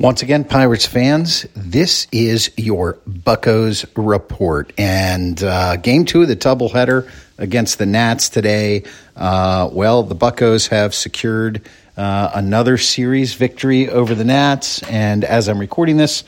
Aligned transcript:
Once 0.00 0.22
again, 0.22 0.44
Pirates 0.44 0.86
fans, 0.86 1.42
this 1.54 2.06
is 2.10 2.50
your 2.56 2.94
Buccos 3.06 3.84
report. 3.96 4.72
And 4.78 5.42
uh, 5.42 5.76
game 5.76 6.06
two 6.06 6.22
of 6.22 6.28
the 6.28 6.36
doubleheader 6.36 7.06
against 7.36 7.76
the 7.78 7.84
Nats 7.84 8.30
today. 8.30 8.84
Uh, 9.14 9.68
well, 9.70 10.02
the 10.02 10.16
Buccos 10.16 10.68
have 10.68 10.94
secured 10.94 11.68
uh, 11.98 12.30
another 12.32 12.78
series 12.78 13.34
victory 13.34 13.90
over 13.90 14.14
the 14.14 14.24
Nats. 14.24 14.82
And 14.84 15.22
as 15.22 15.50
I'm 15.50 15.58
recording 15.58 15.98
this, 15.98 16.24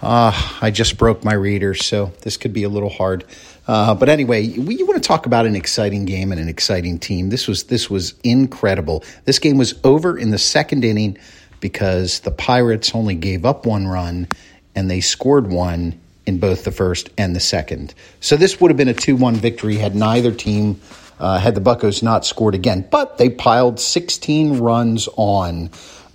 uh, 0.00 0.32
I 0.62 0.70
just 0.70 0.96
broke 0.96 1.22
my 1.22 1.34
reader, 1.34 1.74
so 1.74 2.14
this 2.22 2.38
could 2.38 2.54
be 2.54 2.62
a 2.62 2.70
little 2.70 2.88
hard. 2.88 3.26
Uh, 3.68 3.94
but 3.94 4.08
anyway, 4.08 4.56
we, 4.56 4.76
you 4.76 4.86
want 4.86 5.02
to 5.02 5.06
talk 5.06 5.26
about 5.26 5.44
an 5.44 5.54
exciting 5.54 6.06
game 6.06 6.32
and 6.32 6.40
an 6.40 6.48
exciting 6.48 6.98
team. 6.98 7.28
This 7.28 7.46
was 7.46 7.64
this 7.64 7.90
was 7.90 8.14
incredible. 8.24 9.04
This 9.26 9.38
game 9.38 9.58
was 9.58 9.78
over 9.84 10.18
in 10.18 10.30
the 10.30 10.38
second 10.38 10.82
inning 10.82 11.18
because 11.62 12.20
the 12.20 12.30
Pirates 12.30 12.94
only 12.94 13.14
gave 13.14 13.46
up 13.46 13.64
one 13.64 13.86
run 13.86 14.28
and 14.74 14.90
they 14.90 15.00
scored 15.00 15.46
one 15.46 15.98
in 16.26 16.38
both 16.38 16.64
the 16.64 16.72
first 16.72 17.08
and 17.16 17.34
the 17.34 17.40
second. 17.40 17.94
So 18.20 18.36
this 18.36 18.60
would 18.60 18.70
have 18.70 18.76
been 18.76 18.88
a 18.88 18.94
2 18.94 19.16
1 19.16 19.36
victory 19.36 19.76
had 19.76 19.94
neither 19.94 20.32
team, 20.32 20.80
uh, 21.18 21.38
had 21.38 21.54
the 21.54 21.60
Buccos 21.60 22.02
not 22.02 22.26
scored 22.26 22.54
again. 22.54 22.86
But 22.90 23.16
they 23.16 23.30
piled 23.30 23.80
16 23.80 24.58
runs 24.58 25.08
on 25.16 25.70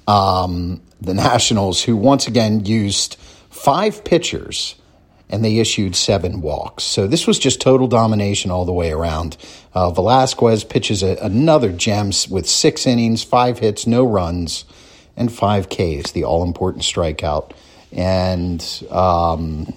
um, 0.08 0.82
the 1.02 1.14
Nationals, 1.14 1.82
who 1.82 1.96
once 1.96 2.28
again 2.28 2.66
used 2.66 3.16
five 3.50 4.04
pitchers 4.04 4.76
and 5.30 5.44
they 5.44 5.58
issued 5.60 5.96
seven 5.96 6.42
walks. 6.42 6.84
So 6.84 7.06
this 7.08 7.28
was 7.28 7.38
just 7.38 7.60
total 7.60 7.88
domination 7.88 8.50
all 8.50 8.64
the 8.64 8.72
way 8.72 8.92
around. 8.92 9.36
Uh, 9.74 9.92
Velazquez 9.92 10.64
pitches 10.64 11.04
a, 11.04 11.18
another 11.22 11.72
gem 11.72 12.12
with 12.30 12.48
six 12.48 12.86
innings, 12.88 13.24
five 13.24 13.60
hits, 13.60 13.86
no 13.88 14.06
runs 14.06 14.64
and 15.18 15.32
five 15.32 15.68
Ks, 15.68 16.12
the 16.12 16.24
all 16.24 16.44
important 16.44 16.84
strikeout. 16.84 17.52
And 17.92 18.64
um, 18.90 19.74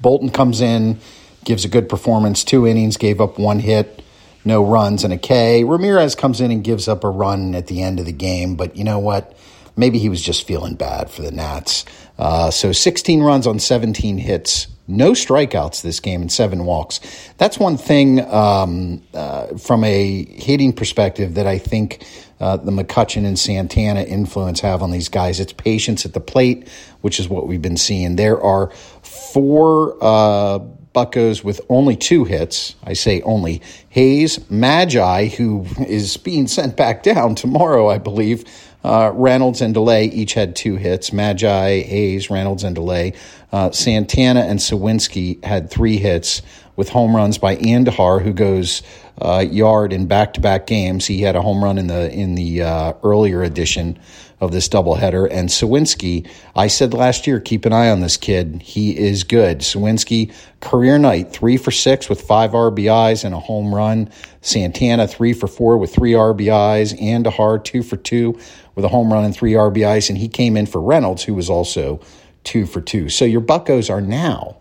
Bolton 0.00 0.30
comes 0.30 0.60
in, 0.60 1.00
gives 1.44 1.64
a 1.64 1.68
good 1.68 1.88
performance, 1.88 2.44
two 2.44 2.66
innings, 2.66 2.96
gave 2.96 3.20
up 3.20 3.38
one 3.38 3.58
hit, 3.58 4.02
no 4.44 4.64
runs, 4.64 5.02
and 5.02 5.12
a 5.12 5.18
K. 5.18 5.64
Ramirez 5.64 6.14
comes 6.14 6.40
in 6.40 6.50
and 6.50 6.62
gives 6.62 6.86
up 6.86 7.02
a 7.02 7.08
run 7.08 7.54
at 7.54 7.66
the 7.66 7.82
end 7.82 7.98
of 7.98 8.06
the 8.06 8.12
game, 8.12 8.54
but 8.54 8.76
you 8.76 8.84
know 8.84 8.98
what? 8.98 9.36
Maybe 9.76 9.98
he 9.98 10.08
was 10.08 10.22
just 10.22 10.46
feeling 10.46 10.74
bad 10.74 11.10
for 11.10 11.22
the 11.22 11.32
Nats. 11.32 11.84
Uh, 12.16 12.50
so 12.50 12.70
16 12.70 13.22
runs 13.22 13.46
on 13.46 13.58
17 13.58 14.18
hits 14.18 14.68
no 14.86 15.12
strikeouts 15.12 15.82
this 15.82 16.00
game 16.00 16.20
and 16.20 16.30
seven 16.30 16.64
walks. 16.64 17.00
That's 17.38 17.58
one 17.58 17.76
thing 17.76 18.20
um, 18.20 19.02
uh, 19.14 19.56
from 19.56 19.84
a 19.84 20.24
hitting 20.24 20.72
perspective 20.72 21.34
that 21.34 21.46
I 21.46 21.58
think 21.58 22.04
uh, 22.44 22.58
the 22.58 22.70
McCutchen 22.70 23.24
and 23.24 23.38
Santana 23.38 24.02
influence 24.02 24.60
have 24.60 24.82
on 24.82 24.90
these 24.90 25.08
guys. 25.08 25.40
It's 25.40 25.54
patience 25.54 26.04
at 26.04 26.12
the 26.12 26.20
plate, 26.20 26.68
which 27.00 27.18
is 27.18 27.26
what 27.26 27.48
we've 27.48 27.62
been 27.62 27.78
seeing. 27.78 28.16
There 28.16 28.38
are 28.38 28.70
four 29.00 29.96
uh, 30.02 30.58
Buccos 30.94 31.42
with 31.42 31.62
only 31.70 31.96
two 31.96 32.24
hits. 32.24 32.74
I 32.84 32.92
say 32.92 33.22
only. 33.22 33.62
Hayes, 33.88 34.38
Maggi, 34.50 35.32
who 35.32 35.64
is 35.88 36.18
being 36.18 36.46
sent 36.46 36.76
back 36.76 37.02
down 37.02 37.34
tomorrow, 37.34 37.88
I 37.88 37.96
believe. 37.96 38.44
Uh, 38.84 39.10
Reynolds 39.14 39.62
and 39.62 39.74
DeLay 39.74 40.12
each 40.12 40.34
had 40.34 40.54
two 40.54 40.76
hits. 40.76 41.08
Maggi, 41.08 41.82
Hayes, 41.82 42.28
Reynolds, 42.28 42.62
and 42.62 42.76
DeLay. 42.76 43.16
Uh, 43.52 43.70
Santana 43.70 44.40
and 44.40 44.58
Suwinski 44.58 45.42
had 45.42 45.70
three 45.70 45.96
hits 45.96 46.42
with 46.76 46.88
home 46.88 47.14
runs 47.14 47.38
by 47.38 47.56
Andujar, 47.56 48.22
who 48.22 48.32
goes 48.32 48.82
uh, 49.20 49.44
yard 49.48 49.92
in 49.92 50.06
back-to-back 50.06 50.66
games. 50.66 51.06
He 51.06 51.22
had 51.22 51.36
a 51.36 51.42
home 51.42 51.62
run 51.62 51.78
in 51.78 51.86
the 51.86 52.12
in 52.12 52.34
the 52.34 52.62
uh, 52.62 52.92
earlier 53.02 53.42
edition 53.42 53.98
of 54.40 54.52
this 54.52 54.68
doubleheader. 54.68 55.28
And 55.30 55.48
Suwinski, 55.48 56.28
I 56.54 56.66
said 56.66 56.92
last 56.92 57.26
year, 57.26 57.40
keep 57.40 57.64
an 57.64 57.72
eye 57.72 57.88
on 57.88 58.00
this 58.00 58.16
kid. 58.16 58.62
He 58.62 58.96
is 58.96 59.24
good. 59.24 59.60
Suwinski, 59.60 60.34
career 60.60 60.98
night, 60.98 61.32
three 61.32 61.56
for 61.56 61.70
six 61.70 62.08
with 62.08 62.20
five 62.20 62.50
RBIs 62.50 63.24
and 63.24 63.34
a 63.34 63.40
home 63.40 63.74
run. 63.74 64.10
Santana, 64.40 65.08
three 65.08 65.32
for 65.32 65.46
four 65.46 65.78
with 65.78 65.94
three 65.94 66.12
RBIs. 66.12 67.00
Andujar, 67.00 67.62
two 67.62 67.82
for 67.82 67.96
two 67.96 68.38
with 68.74 68.84
a 68.84 68.88
home 68.88 69.12
run 69.12 69.24
and 69.24 69.34
three 69.34 69.52
RBIs. 69.52 70.08
And 70.08 70.18
he 70.18 70.28
came 70.28 70.56
in 70.56 70.66
for 70.66 70.80
Reynolds, 70.80 71.24
who 71.24 71.34
was 71.34 71.48
also 71.48 72.00
two 72.42 72.66
for 72.66 72.80
two. 72.80 73.08
So 73.08 73.24
your 73.24 73.40
Buccos 73.40 73.88
are 73.90 74.02
now 74.02 74.58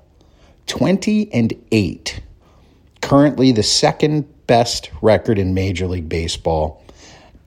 20 0.68 1.32
and 1.34 1.54
8. 1.72 2.22
Currently 3.02 3.52
the 3.52 3.64
second 3.64 4.26
best 4.48 4.92
record 5.02 5.38
in 5.38 5.54
Major 5.54 5.88
League 5.88 6.10
Baseball. 6.10 6.84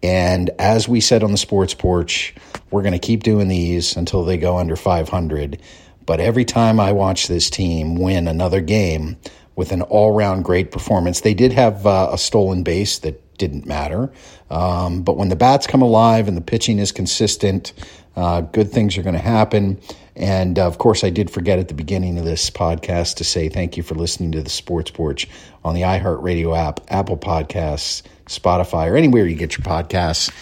And 0.03 0.51
as 0.59 0.89
we 0.89 1.01
said 1.01 1.23
on 1.23 1.33
the 1.33 1.39
sports 1.39 1.75
porch, 1.75 2.35
we're 2.71 2.83
going 2.83 2.93
to 2.93 2.99
keep 2.99 3.23
doing 3.23 3.49
these 3.49 3.97
until 3.97 4.25
they 4.25 4.37
go 4.37 4.59
under 4.59 4.77
500. 4.77 5.61
But 6.05 6.21
every 6.21 6.45
time 6.45 6.79
I 6.79 6.93
watch 6.93 7.27
this 7.27 7.51
team 7.51 7.97
win 7.97 8.29
another 8.29 8.61
game 8.61 9.17
with 9.57 9.73
an 9.73 9.83
all 9.83 10.13
round 10.13 10.45
great 10.45 10.71
performance, 10.71 11.23
they 11.23 11.35
did 11.35 11.53
have 11.53 11.87
uh, 11.87 12.11
a 12.13 12.19
stolen 12.19 12.63
base 12.63 13.01
that 13.01 13.23
didn't 13.39 13.67
matter. 13.67 14.13
Um, 14.51 15.03
but 15.03 15.17
when 15.17 15.29
the 15.29 15.37
bats 15.37 15.67
come 15.67 15.83
alive 15.83 16.29
and 16.29 16.37
the 16.37 16.43
pitching 16.43 16.79
is 16.79 16.93
consistent, 16.93 17.73
uh, 18.15 18.43
good 18.43 18.71
things 18.71 18.97
are 18.97 19.03
going 19.03 19.17
to 19.17 19.21
happen. 19.21 19.81
And 20.17 20.59
uh, 20.59 20.67
of 20.67 20.79
course, 20.79 21.05
I 21.05 21.11
did 21.11 21.31
forget 21.31 21.59
at 21.59 21.69
the 21.69 21.75
beginning 21.75 22.19
of 22.19 22.25
this 22.25 22.49
podcast 22.49 23.17
to 23.17 23.25
say 23.25 23.51
thank 23.51 23.77
you 23.77 23.83
for 23.83 23.95
listening 23.95 24.33
to 24.33 24.43
the 24.43 24.49
Sports 24.49 24.91
Porch 24.91 25.29
on 25.63 25.75
the 25.75 25.83
iHeartRadio 25.83 26.57
app, 26.57 26.81
Apple 26.89 27.19
Podcasts, 27.19 28.03
Spotify, 28.25 28.91
or 28.91 28.97
anywhere 28.97 29.27
you 29.27 29.37
get 29.37 29.59
your 29.59 29.65
podcasts. 29.65 30.33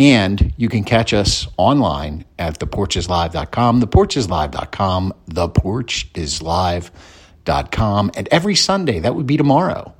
And 0.00 0.52
you 0.56 0.68
can 0.68 0.82
catch 0.82 1.12
us 1.12 1.46
online 1.58 2.24
at 2.38 2.58
theporchislive.com, 2.58 3.82
theporchislive.com, 3.82 5.14
theporchislive.com. 5.30 8.10
And 8.16 8.28
every 8.32 8.56
Sunday, 8.56 8.98
that 8.98 9.14
would 9.14 9.26
be 9.26 9.36
tomorrow, 9.36 9.94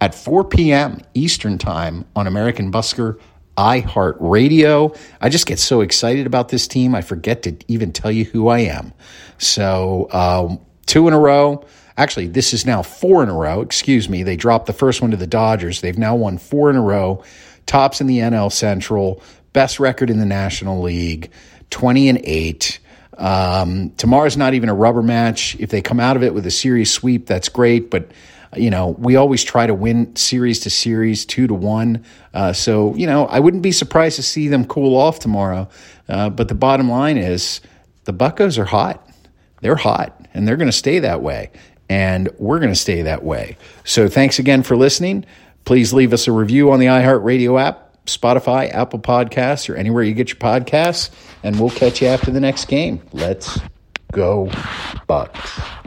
at 0.00 0.12
4 0.14 0.42
p.m. 0.44 1.00
Eastern 1.14 1.56
Time 1.56 2.04
on 2.16 2.26
American 2.26 2.72
Busker 2.72 3.20
iHeartRadio. 3.56 4.96
I 5.20 5.28
just 5.28 5.46
get 5.46 5.58
so 5.58 5.80
excited 5.80 6.26
about 6.26 6.48
this 6.48 6.66
team, 6.66 6.94
I 6.94 7.00
forget 7.00 7.42
to 7.44 7.56
even 7.68 7.92
tell 7.92 8.10
you 8.10 8.24
who 8.24 8.48
I 8.48 8.60
am. 8.60 8.92
So, 9.38 10.08
um, 10.10 10.60
two 10.86 11.08
in 11.08 11.14
a 11.14 11.18
row. 11.18 11.64
Actually, 11.96 12.26
this 12.26 12.52
is 12.52 12.66
now 12.66 12.82
four 12.82 13.22
in 13.22 13.28
a 13.28 13.34
row. 13.34 13.60
Excuse 13.60 14.08
me. 14.08 14.22
They 14.24 14.36
dropped 14.36 14.66
the 14.66 14.72
first 14.72 15.00
one 15.00 15.12
to 15.12 15.16
the 15.16 15.26
Dodgers. 15.26 15.80
They've 15.80 15.96
now 15.96 16.16
won 16.16 16.38
four 16.38 16.70
in 16.70 16.76
a 16.76 16.82
row. 16.82 17.22
Tops 17.66 18.00
in 18.00 18.06
the 18.06 18.18
NL 18.18 18.52
Central, 18.52 19.22
best 19.52 19.80
record 19.80 20.10
in 20.10 20.18
the 20.18 20.26
National 20.26 20.82
League, 20.82 21.30
20 21.70 22.08
and 22.08 22.20
8. 22.24 22.78
Um, 23.16 23.90
tomorrow's 23.90 24.36
not 24.36 24.54
even 24.54 24.68
a 24.68 24.74
rubber 24.74 25.02
match. 25.02 25.56
If 25.60 25.70
they 25.70 25.80
come 25.80 26.00
out 26.00 26.16
of 26.16 26.22
it 26.22 26.34
with 26.34 26.44
a 26.46 26.50
series 26.50 26.90
sweep, 26.90 27.26
that's 27.26 27.48
great. 27.48 27.90
But 27.90 28.10
you 28.56 28.70
know, 28.70 28.90
we 28.98 29.16
always 29.16 29.42
try 29.42 29.66
to 29.66 29.74
win 29.74 30.14
series 30.16 30.60
to 30.60 30.70
series, 30.70 31.24
two 31.24 31.46
to 31.46 31.54
one. 31.54 32.04
Uh, 32.32 32.52
so, 32.52 32.94
you 32.94 33.06
know, 33.06 33.26
I 33.26 33.40
wouldn't 33.40 33.62
be 33.62 33.72
surprised 33.72 34.16
to 34.16 34.22
see 34.22 34.48
them 34.48 34.64
cool 34.64 34.96
off 34.96 35.18
tomorrow. 35.18 35.68
Uh, 36.08 36.30
but 36.30 36.48
the 36.48 36.54
bottom 36.54 36.88
line 36.88 37.16
is 37.16 37.60
the 38.04 38.12
Buccos 38.12 38.58
are 38.58 38.64
hot. 38.64 39.08
They're 39.60 39.76
hot, 39.76 40.28
and 40.34 40.46
they're 40.46 40.56
going 40.56 40.68
to 40.68 40.72
stay 40.72 40.98
that 40.98 41.22
way. 41.22 41.50
And 41.88 42.28
we're 42.38 42.58
going 42.58 42.72
to 42.72 42.78
stay 42.78 43.02
that 43.02 43.24
way. 43.24 43.56
So, 43.84 44.08
thanks 44.08 44.38
again 44.38 44.62
for 44.62 44.76
listening. 44.76 45.24
Please 45.64 45.92
leave 45.92 46.12
us 46.12 46.28
a 46.28 46.32
review 46.32 46.70
on 46.70 46.80
the 46.80 46.86
iHeartRadio 46.86 47.60
app, 47.60 48.04
Spotify, 48.06 48.72
Apple 48.72 48.98
Podcasts, 48.98 49.68
or 49.68 49.76
anywhere 49.76 50.02
you 50.02 50.12
get 50.12 50.28
your 50.28 50.36
podcasts. 50.36 51.10
And 51.42 51.58
we'll 51.58 51.70
catch 51.70 52.02
you 52.02 52.08
after 52.08 52.30
the 52.30 52.40
next 52.40 52.66
game. 52.66 53.00
Let's 53.12 53.58
go, 54.12 54.48
Bucs. 55.08 55.83